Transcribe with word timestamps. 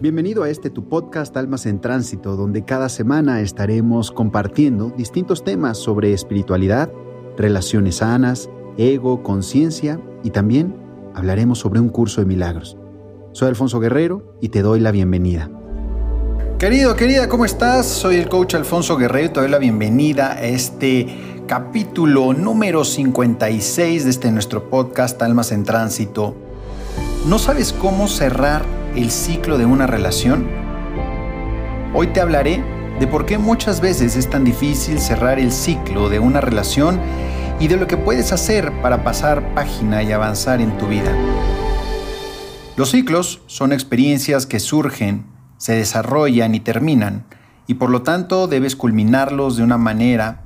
Bienvenido 0.00 0.44
a 0.44 0.48
este 0.48 0.70
tu 0.70 0.88
podcast 0.88 1.36
Almas 1.36 1.66
en 1.66 1.78
Tránsito, 1.78 2.34
donde 2.34 2.64
cada 2.64 2.88
semana 2.88 3.42
estaremos 3.42 4.10
compartiendo 4.10 4.94
distintos 4.96 5.44
temas 5.44 5.76
sobre 5.76 6.14
espiritualidad, 6.14 6.90
relaciones 7.36 7.96
sanas, 7.96 8.48
ego, 8.78 9.22
conciencia 9.22 10.00
y 10.24 10.30
también 10.30 10.74
hablaremos 11.14 11.58
sobre 11.58 11.80
un 11.80 11.90
curso 11.90 12.22
de 12.22 12.26
milagros. 12.26 12.78
Soy 13.32 13.48
Alfonso 13.48 13.78
Guerrero 13.78 14.38
y 14.40 14.48
te 14.48 14.62
doy 14.62 14.80
la 14.80 14.90
bienvenida. 14.90 15.50
Querido, 16.58 16.96
querida, 16.96 17.28
¿cómo 17.28 17.44
estás? 17.44 17.84
Soy 17.84 18.16
el 18.16 18.30
coach 18.30 18.54
Alfonso 18.54 18.96
Guerrero 18.96 19.26
y 19.26 19.32
te 19.34 19.40
doy 19.40 19.50
la 19.50 19.58
bienvenida 19.58 20.32
a 20.32 20.44
este 20.44 21.44
capítulo 21.46 22.32
número 22.32 22.84
56 22.86 24.04
de 24.04 24.10
este 24.10 24.32
nuestro 24.32 24.70
podcast 24.70 25.20
Almas 25.20 25.52
en 25.52 25.64
Tránsito. 25.64 26.34
¿No 27.26 27.38
sabes 27.38 27.74
cómo 27.74 28.08
cerrar 28.08 28.79
el 28.96 29.10
ciclo 29.10 29.58
de 29.58 29.66
una 29.66 29.86
relación? 29.86 30.46
Hoy 31.94 32.08
te 32.08 32.20
hablaré 32.20 32.62
de 32.98 33.06
por 33.06 33.24
qué 33.24 33.38
muchas 33.38 33.80
veces 33.80 34.16
es 34.16 34.28
tan 34.28 34.44
difícil 34.44 34.98
cerrar 34.98 35.38
el 35.38 35.52
ciclo 35.52 36.08
de 36.08 36.18
una 36.18 36.40
relación 36.40 37.00
y 37.60 37.68
de 37.68 37.76
lo 37.76 37.86
que 37.86 37.96
puedes 37.96 38.32
hacer 38.32 38.72
para 38.82 39.04
pasar 39.04 39.54
página 39.54 40.02
y 40.02 40.12
avanzar 40.12 40.60
en 40.60 40.76
tu 40.76 40.86
vida. 40.86 41.12
Los 42.76 42.90
ciclos 42.90 43.42
son 43.46 43.72
experiencias 43.72 44.46
que 44.46 44.58
surgen, 44.58 45.26
se 45.56 45.74
desarrollan 45.74 46.54
y 46.54 46.60
terminan, 46.60 47.26
y 47.66 47.74
por 47.74 47.90
lo 47.90 48.02
tanto 48.02 48.48
debes 48.48 48.74
culminarlos 48.76 49.56
de 49.56 49.62
una 49.62 49.78
manera 49.78 50.42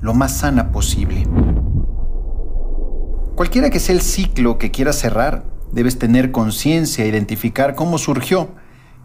lo 0.00 0.14
más 0.14 0.38
sana 0.38 0.70
posible. 0.70 1.26
Cualquiera 3.34 3.70
que 3.70 3.80
sea 3.80 3.94
el 3.94 4.02
ciclo 4.02 4.58
que 4.58 4.70
quieras 4.70 4.96
cerrar, 4.96 5.44
Debes 5.72 5.98
tener 5.98 6.32
conciencia, 6.32 7.06
identificar 7.06 7.74
cómo 7.74 7.98
surgió, 7.98 8.48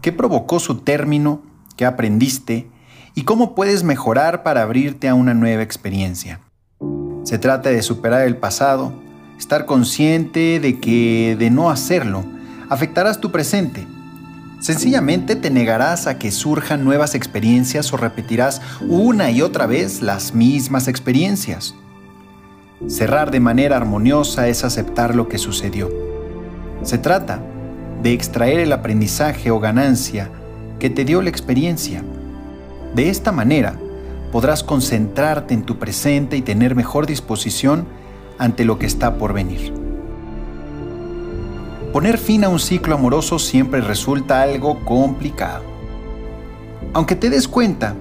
qué 0.00 0.12
provocó 0.12 0.58
su 0.60 0.78
término, 0.78 1.42
qué 1.76 1.84
aprendiste 1.84 2.70
y 3.14 3.22
cómo 3.22 3.54
puedes 3.54 3.84
mejorar 3.84 4.42
para 4.42 4.62
abrirte 4.62 5.08
a 5.08 5.14
una 5.14 5.34
nueva 5.34 5.62
experiencia. 5.62 6.40
Se 7.22 7.38
trata 7.38 7.70
de 7.70 7.82
superar 7.82 8.22
el 8.26 8.36
pasado, 8.36 8.94
estar 9.38 9.66
consciente 9.66 10.58
de 10.58 10.80
que 10.80 11.36
de 11.38 11.50
no 11.50 11.70
hacerlo 11.70 12.24
afectarás 12.70 13.20
tu 13.20 13.30
presente. 13.30 13.86
Sencillamente 14.60 15.36
te 15.36 15.50
negarás 15.50 16.06
a 16.06 16.18
que 16.18 16.30
surjan 16.30 16.84
nuevas 16.84 17.14
experiencias 17.14 17.92
o 17.92 17.98
repetirás 17.98 18.62
una 18.80 19.30
y 19.30 19.42
otra 19.42 19.66
vez 19.66 20.00
las 20.00 20.34
mismas 20.34 20.88
experiencias. 20.88 21.74
Cerrar 22.88 23.30
de 23.30 23.40
manera 23.40 23.76
armoniosa 23.76 24.48
es 24.48 24.64
aceptar 24.64 25.14
lo 25.14 25.28
que 25.28 25.36
sucedió 25.36 26.13
se 26.84 26.98
trata 26.98 27.40
de 28.02 28.12
extraer 28.12 28.60
el 28.60 28.72
aprendizaje 28.72 29.50
o 29.50 29.58
ganancia 29.58 30.30
que 30.78 30.90
te 30.90 31.04
dio 31.04 31.22
la 31.22 31.30
experiencia. 31.30 32.04
De 32.94 33.08
esta 33.08 33.32
manera, 33.32 33.74
podrás 34.30 34.62
concentrarte 34.62 35.54
en 35.54 35.62
tu 35.62 35.78
presente 35.78 36.36
y 36.36 36.42
tener 36.42 36.74
mejor 36.74 37.06
disposición 37.06 37.86
ante 38.38 38.64
lo 38.64 38.78
que 38.78 38.86
está 38.86 39.16
por 39.16 39.32
venir. 39.32 39.72
Poner 41.92 42.18
fin 42.18 42.44
a 42.44 42.48
un 42.48 42.58
ciclo 42.58 42.96
amoroso 42.96 43.38
siempre 43.38 43.80
resulta 43.80 44.42
algo 44.42 44.84
complicado. 44.84 45.62
Aunque 46.92 47.16
te 47.16 47.30
des 47.30 47.48
cuenta 47.48 47.94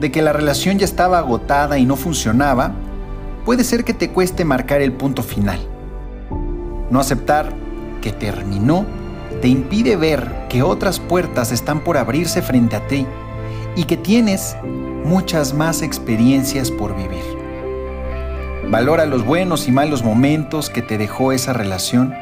de 0.00 0.10
que 0.10 0.22
la 0.22 0.32
relación 0.32 0.78
ya 0.78 0.86
estaba 0.86 1.18
agotada 1.18 1.78
y 1.78 1.86
no 1.86 1.96
funcionaba, 1.96 2.72
puede 3.44 3.62
ser 3.62 3.84
que 3.84 3.94
te 3.94 4.10
cueste 4.10 4.44
marcar 4.44 4.80
el 4.80 4.92
punto 4.92 5.22
final. 5.22 5.60
No 6.90 6.98
aceptar 6.98 7.63
que 8.04 8.12
terminó 8.12 8.84
te 9.40 9.48
impide 9.48 9.96
ver 9.96 10.30
que 10.50 10.62
otras 10.62 11.00
puertas 11.00 11.52
están 11.52 11.80
por 11.80 11.96
abrirse 11.96 12.42
frente 12.42 12.76
a 12.76 12.86
ti 12.86 13.06
y 13.76 13.84
que 13.84 13.96
tienes 13.96 14.58
muchas 15.04 15.54
más 15.54 15.80
experiencias 15.80 16.70
por 16.70 16.94
vivir. 16.94 17.24
Valora 18.70 19.06
los 19.06 19.24
buenos 19.24 19.68
y 19.68 19.72
malos 19.72 20.04
momentos 20.04 20.68
que 20.68 20.82
te 20.82 20.98
dejó 20.98 21.32
esa 21.32 21.54
relación, 21.54 22.14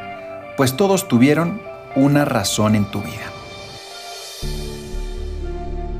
pues 0.55 0.77
todos 0.77 1.09
tuvieron 1.09 1.61
una 1.97 2.23
razón 2.23 2.75
en 2.75 2.85
tu 2.85 3.01
vida. 3.01 3.29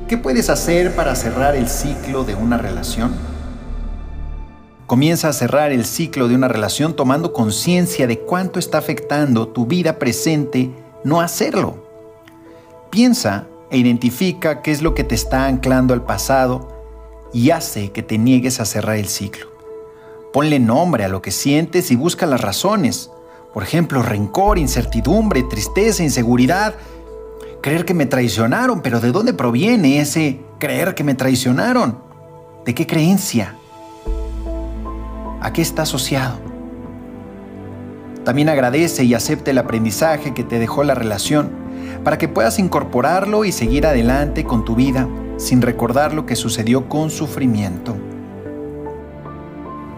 ¿Qué 0.08 0.16
puedes 0.16 0.48
hacer 0.48 0.96
para 0.96 1.14
cerrar 1.14 1.56
el 1.56 1.68
ciclo 1.68 2.24
de 2.24 2.34
una 2.34 2.56
relación? 2.56 3.33
Comienza 4.86 5.30
a 5.30 5.32
cerrar 5.32 5.72
el 5.72 5.86
ciclo 5.86 6.28
de 6.28 6.34
una 6.34 6.46
relación 6.46 6.94
tomando 6.94 7.32
conciencia 7.32 8.06
de 8.06 8.20
cuánto 8.20 8.58
está 8.58 8.76
afectando 8.76 9.48
tu 9.48 9.64
vida 9.64 9.98
presente 9.98 10.70
no 11.04 11.22
hacerlo. 11.22 11.82
Piensa 12.90 13.46
e 13.70 13.78
identifica 13.78 14.60
qué 14.60 14.72
es 14.72 14.82
lo 14.82 14.94
que 14.94 15.02
te 15.02 15.14
está 15.14 15.46
anclando 15.46 15.94
al 15.94 16.04
pasado 16.04 16.68
y 17.32 17.50
hace 17.50 17.92
que 17.92 18.02
te 18.02 18.18
niegues 18.18 18.60
a 18.60 18.66
cerrar 18.66 18.96
el 18.96 19.08
ciclo. 19.08 19.46
Ponle 20.34 20.58
nombre 20.58 21.04
a 21.04 21.08
lo 21.08 21.22
que 21.22 21.30
sientes 21.30 21.90
y 21.90 21.96
busca 21.96 22.26
las 22.26 22.42
razones. 22.42 23.10
Por 23.54 23.62
ejemplo, 23.62 24.02
rencor, 24.02 24.58
incertidumbre, 24.58 25.44
tristeza, 25.44 26.02
inseguridad. 26.02 26.74
Creer 27.62 27.86
que 27.86 27.94
me 27.94 28.04
traicionaron, 28.04 28.82
pero 28.82 29.00
¿de 29.00 29.12
dónde 29.12 29.32
proviene 29.32 30.00
ese 30.00 30.40
creer 30.58 30.94
que 30.94 31.04
me 31.04 31.14
traicionaron? 31.14 31.98
¿De 32.66 32.74
qué 32.74 32.86
creencia? 32.86 33.56
A 35.44 35.52
qué 35.52 35.60
está 35.60 35.82
asociado. 35.82 36.38
También 38.24 38.48
agradece 38.48 39.04
y 39.04 39.12
acepte 39.12 39.50
el 39.50 39.58
aprendizaje 39.58 40.32
que 40.32 40.42
te 40.42 40.58
dejó 40.58 40.82
la 40.84 40.94
relación 40.94 41.50
para 42.02 42.16
que 42.16 42.28
puedas 42.28 42.58
incorporarlo 42.58 43.44
y 43.44 43.52
seguir 43.52 43.86
adelante 43.86 44.44
con 44.44 44.64
tu 44.64 44.74
vida 44.74 45.06
sin 45.36 45.60
recordar 45.60 46.14
lo 46.14 46.24
que 46.24 46.34
sucedió 46.34 46.88
con 46.88 47.10
sufrimiento. 47.10 47.94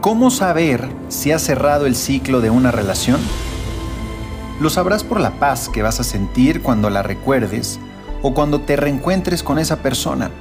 ¿Cómo 0.00 0.32
saber 0.32 0.88
si 1.08 1.30
has 1.30 1.42
cerrado 1.42 1.86
el 1.86 1.94
ciclo 1.94 2.40
de 2.40 2.50
una 2.50 2.72
relación? 2.72 3.20
Lo 4.60 4.68
sabrás 4.68 5.04
por 5.04 5.20
la 5.20 5.38
paz 5.38 5.68
que 5.68 5.82
vas 5.82 6.00
a 6.00 6.04
sentir 6.04 6.60
cuando 6.60 6.90
la 6.90 7.04
recuerdes 7.04 7.78
o 8.22 8.34
cuando 8.34 8.62
te 8.62 8.74
reencuentres 8.74 9.44
con 9.44 9.60
esa 9.60 9.76
persona. 9.76 10.32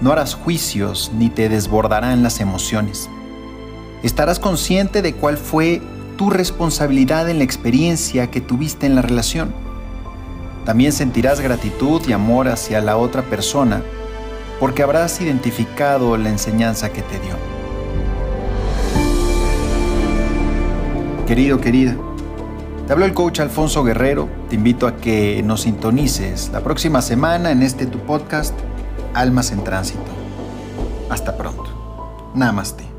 No 0.00 0.12
harás 0.12 0.34
juicios 0.34 1.12
ni 1.14 1.28
te 1.28 1.50
desbordarán 1.50 2.22
las 2.22 2.40
emociones 2.40 3.10
estarás 4.06 4.38
consciente 4.38 5.02
de 5.02 5.14
cuál 5.14 5.36
fue 5.36 5.80
tu 6.16 6.30
responsabilidad 6.30 7.28
en 7.28 7.38
la 7.38 7.44
experiencia 7.44 8.30
que 8.30 8.40
tuviste 8.40 8.86
en 8.86 8.94
la 8.94 9.02
relación. 9.02 9.54
También 10.64 10.92
sentirás 10.92 11.40
gratitud 11.40 12.00
y 12.06 12.12
amor 12.12 12.48
hacia 12.48 12.80
la 12.80 12.96
otra 12.96 13.22
persona 13.22 13.82
porque 14.60 14.82
habrás 14.82 15.20
identificado 15.20 16.16
la 16.16 16.30
enseñanza 16.30 16.90
que 16.92 17.02
te 17.02 17.18
dio. 17.20 17.34
Querido, 21.26 21.60
querida, 21.60 21.96
te 22.86 22.92
habló 22.92 23.06
el 23.06 23.14
coach 23.14 23.40
Alfonso 23.40 23.82
Guerrero. 23.82 24.28
Te 24.48 24.56
invito 24.56 24.86
a 24.86 24.96
que 24.96 25.42
nos 25.42 25.62
sintonices 25.62 26.50
la 26.52 26.60
próxima 26.60 27.00
semana 27.00 27.50
en 27.50 27.62
este 27.62 27.86
tu 27.86 27.98
podcast, 28.00 28.54
Almas 29.14 29.50
en 29.50 29.64
Tránsito. 29.64 30.04
Hasta 31.08 31.36
pronto. 31.36 32.32
Namaste. 32.34 32.93